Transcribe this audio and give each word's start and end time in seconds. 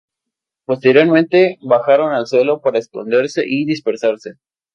Posteriormente, 0.65 1.59
bajaron 1.61 2.11
al 2.11 2.25
suelo 2.25 2.59
para 2.61 2.79
esconderse 2.79 3.43
y 3.45 3.65
dispersarse. 3.65 4.31